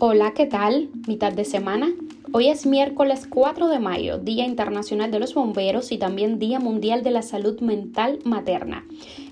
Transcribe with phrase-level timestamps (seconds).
[0.00, 0.88] Hola, ¿qué tal?
[1.06, 1.88] ¿Mitad de semana?
[2.32, 7.04] Hoy es miércoles 4 de mayo, Día Internacional de los Bomberos y también Día Mundial
[7.04, 8.84] de la Salud Mental Materna.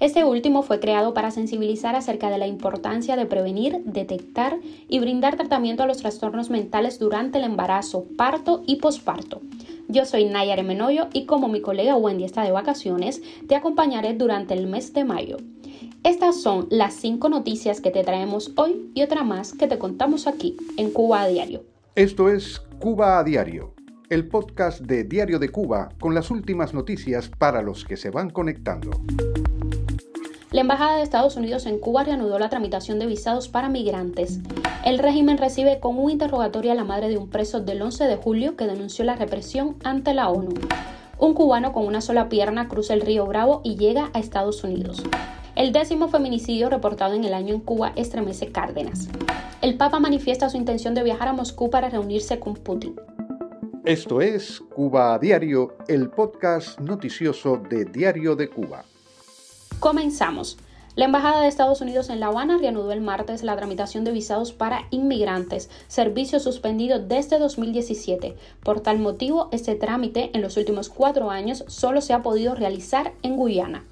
[0.00, 5.36] Este último fue creado para sensibilizar acerca de la importancia de prevenir, detectar y brindar
[5.36, 9.40] tratamiento a los trastornos mentales durante el embarazo, parto y posparto.
[9.88, 14.54] Yo soy Nayare Menoyo y como mi colega Wendy está de vacaciones, te acompañaré durante
[14.54, 15.36] el mes de mayo.
[16.02, 20.26] Estas son las cinco noticias que te traemos hoy y otra más que te contamos
[20.26, 21.64] aquí en Cuba a Diario.
[21.94, 23.74] Esto es Cuba a Diario,
[24.08, 28.30] el podcast de Diario de Cuba con las últimas noticias para los que se van
[28.30, 28.90] conectando.
[30.54, 34.38] La Embajada de Estados Unidos en Cuba reanudó la tramitación de visados para migrantes.
[34.84, 38.14] El régimen recibe con un interrogatorio a la madre de un preso del 11 de
[38.14, 40.54] julio que denunció la represión ante la ONU.
[41.18, 45.02] Un cubano con una sola pierna cruza el río Bravo y llega a Estados Unidos.
[45.56, 49.08] El décimo feminicidio reportado en el año en Cuba estremece Cárdenas.
[49.60, 52.94] El Papa manifiesta su intención de viajar a Moscú para reunirse con Putin.
[53.84, 58.84] Esto es Cuba a Diario, el podcast noticioso de Diario de Cuba.
[59.80, 60.56] Comenzamos.
[60.96, 64.52] La Embajada de Estados Unidos en La Habana reanudó el martes la tramitación de visados
[64.52, 68.36] para inmigrantes, servicio suspendido desde 2017.
[68.62, 73.12] Por tal motivo, este trámite en los últimos cuatro años solo se ha podido realizar
[73.22, 73.82] en Guyana.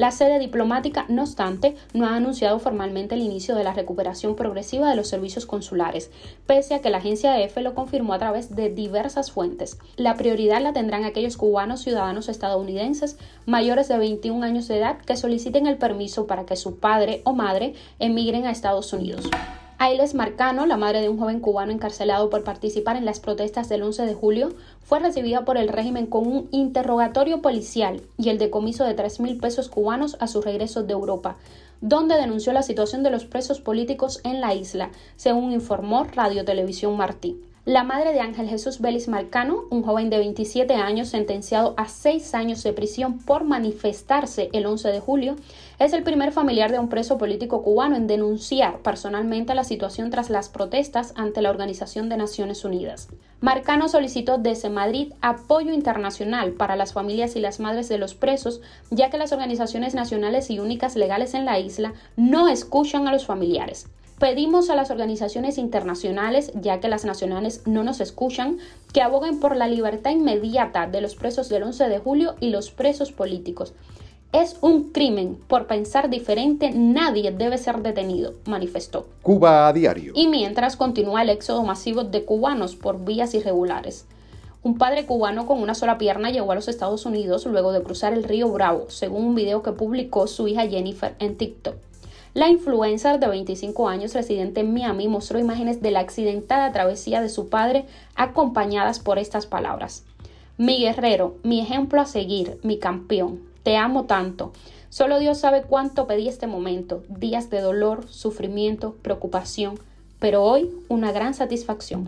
[0.00, 4.88] La sede diplomática, no obstante, no ha anunciado formalmente el inicio de la recuperación progresiva
[4.88, 6.10] de los servicios consulares,
[6.46, 9.78] pese a que la agencia EFE lo confirmó a través de diversas fuentes.
[9.96, 15.18] La prioridad la tendrán aquellos cubanos ciudadanos estadounidenses mayores de 21 años de edad que
[15.18, 19.28] soliciten el permiso para que su padre o madre emigren a Estados Unidos.
[19.82, 23.82] Ailes Marcano, la madre de un joven cubano encarcelado por participar en las protestas del
[23.82, 24.50] 11 de julio,
[24.82, 29.38] fue recibida por el régimen con un interrogatorio policial y el decomiso de 3 mil
[29.38, 31.38] pesos cubanos a su regreso de Europa,
[31.80, 36.94] donde denunció la situación de los presos políticos en la isla, según informó Radio Televisión
[36.98, 37.40] Martí.
[37.70, 42.34] La madre de Ángel Jesús Vélez Marcano, un joven de 27 años sentenciado a seis
[42.34, 45.36] años de prisión por manifestarse el 11 de julio,
[45.78, 50.30] es el primer familiar de un preso político cubano en denunciar personalmente la situación tras
[50.30, 53.06] las protestas ante la Organización de Naciones Unidas.
[53.40, 58.62] Marcano solicitó desde Madrid apoyo internacional para las familias y las madres de los presos,
[58.90, 63.26] ya que las organizaciones nacionales y únicas legales en la isla no escuchan a los
[63.26, 63.86] familiares.
[64.20, 68.58] Pedimos a las organizaciones internacionales, ya que las nacionales no nos escuchan,
[68.92, 72.70] que aboguen por la libertad inmediata de los presos del 11 de julio y los
[72.70, 73.72] presos políticos.
[74.32, 75.38] Es un crimen.
[75.48, 79.06] Por pensar diferente, nadie debe ser detenido, manifestó.
[79.22, 80.12] Cuba a diario.
[80.14, 84.04] Y mientras continúa el éxodo masivo de cubanos por vías irregulares.
[84.62, 88.12] Un padre cubano con una sola pierna llegó a los Estados Unidos luego de cruzar
[88.12, 91.76] el río Bravo, según un video que publicó su hija Jennifer en TikTok.
[92.32, 97.28] La influencer de 25 años residente en Miami mostró imágenes de la accidentada travesía de
[97.28, 100.04] su padre acompañadas por estas palabras.
[100.56, 104.52] Mi guerrero, mi ejemplo a seguir, mi campeón, te amo tanto.
[104.90, 109.80] Solo Dios sabe cuánto pedí este momento, días de dolor, sufrimiento, preocupación,
[110.20, 112.06] pero hoy una gran satisfacción.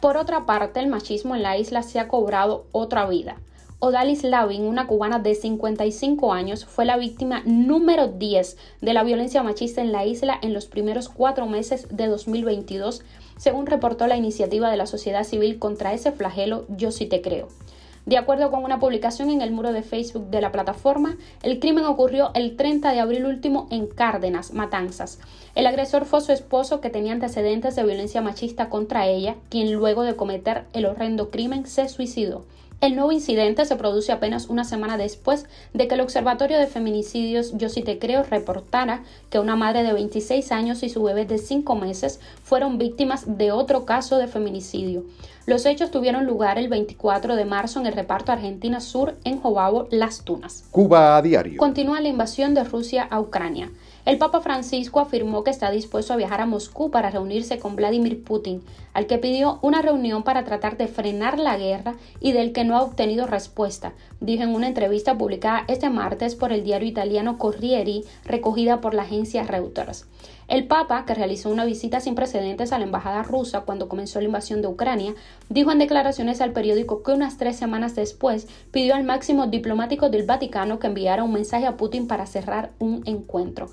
[0.00, 3.36] Por otra parte, el machismo en la isla se ha cobrado otra vida.
[3.82, 9.42] Odalis Lavin, una cubana de 55 años, fue la víctima número 10 de la violencia
[9.42, 13.02] machista en la isla en los primeros cuatro meses de 2022,
[13.38, 17.48] según reportó la iniciativa de la sociedad civil contra ese flagelo Yo sí te creo.
[18.04, 21.86] De acuerdo con una publicación en el muro de Facebook de la plataforma, el crimen
[21.86, 25.20] ocurrió el 30 de abril último en Cárdenas, Matanzas.
[25.54, 30.02] El agresor fue su esposo que tenía antecedentes de violencia machista contra ella, quien luego
[30.02, 32.44] de cometer el horrendo crimen se suicidó.
[32.80, 37.52] El nuevo incidente se produce apenas una semana después de que el Observatorio de Feminicidios
[37.58, 41.36] Yo sí te creo reportara que una madre de 26 años y su bebé de
[41.36, 45.04] 5 meses fueron víctimas de otro caso de feminicidio.
[45.44, 49.86] Los hechos tuvieron lugar el 24 de marzo en el reparto Argentina Sur en Jobabo,
[49.90, 50.64] Las Tunas.
[50.70, 51.58] Cuba a diario.
[51.58, 53.70] Continúa la invasión de Rusia a Ucrania.
[54.06, 58.24] El Papa Francisco afirmó que está dispuesto a viajar a Moscú para reunirse con Vladimir
[58.24, 58.62] Putin,
[58.94, 62.78] al que pidió una reunión para tratar de frenar la guerra y del que no
[62.78, 68.00] ha obtenido respuesta, dijo en una entrevista publicada este martes por el diario italiano Corriere,
[68.24, 70.06] recogida por la agencia Reuters.
[70.48, 74.26] El Papa, que realizó una visita sin precedentes a la embajada rusa cuando comenzó la
[74.26, 75.14] invasión de Ucrania,
[75.48, 80.26] dijo en declaraciones al periódico que unas tres semanas después pidió al máximo diplomático del
[80.26, 83.68] Vaticano que enviara un mensaje a Putin para cerrar un encuentro.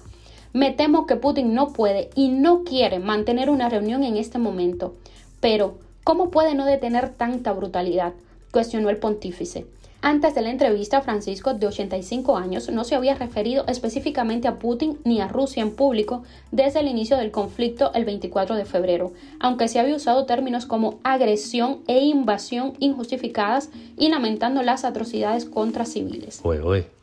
[0.57, 4.95] Me temo que Putin no puede y no quiere mantener una reunión en este momento.
[5.39, 8.13] Pero, ¿cómo puede no detener tanta brutalidad?
[8.50, 9.68] cuestionó el pontífice.
[10.01, 14.98] Antes de la entrevista, Francisco, de 85 años, no se había referido específicamente a Putin
[15.04, 19.68] ni a Rusia en público desde el inicio del conflicto el 24 de febrero, aunque
[19.68, 26.42] se había usado términos como agresión e invasión injustificadas y lamentando las atrocidades contra civiles.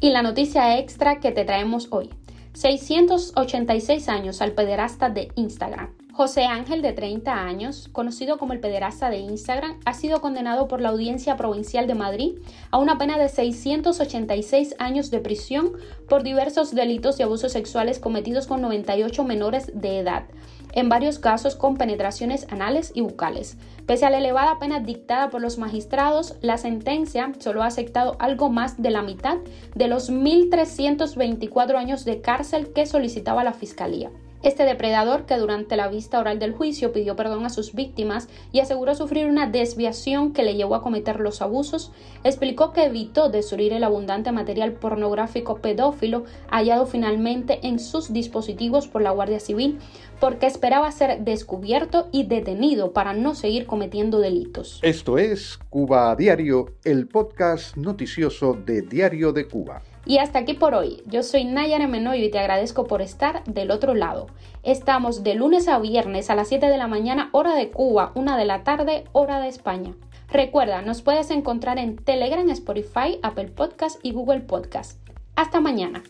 [0.00, 2.10] Y la noticia extra que te traemos hoy.
[2.54, 6.03] 686 años al pederasta de Instagram.
[6.14, 10.80] José Ángel, de 30 años, conocido como el pederasta de Instagram, ha sido condenado por
[10.80, 12.38] la Audiencia Provincial de Madrid
[12.70, 15.72] a una pena de 686 años de prisión
[16.08, 20.26] por diversos delitos de abusos sexuales cometidos con 98 menores de edad,
[20.72, 23.56] en varios casos con penetraciones anales y bucales.
[23.84, 28.50] Pese a la elevada pena dictada por los magistrados, la sentencia solo ha aceptado algo
[28.50, 29.38] más de la mitad
[29.74, 34.12] de los 1.324 años de cárcel que solicitaba la Fiscalía.
[34.44, 38.60] Este depredador, que durante la vista oral del juicio pidió perdón a sus víctimas y
[38.60, 41.92] aseguró sufrir una desviación que le llevó a cometer los abusos,
[42.24, 49.00] explicó que evitó destruir el abundante material pornográfico pedófilo hallado finalmente en sus dispositivos por
[49.00, 49.78] la Guardia Civil,
[50.20, 54.78] porque esperaba ser descubierto y detenido para no seguir cometiendo delitos.
[54.82, 59.80] Esto es Cuba Diario, el podcast noticioso de Diario de Cuba.
[60.06, 61.02] Y hasta aquí por hoy.
[61.06, 64.26] Yo soy Nayara Menoyo y te agradezco por estar del otro lado.
[64.62, 68.36] Estamos de lunes a viernes a las 7 de la mañana, hora de Cuba, 1
[68.36, 69.94] de la tarde, hora de España.
[70.28, 74.98] Recuerda, nos puedes encontrar en Telegram, Spotify, Apple Podcast y Google Podcast.
[75.36, 76.02] Hasta mañana.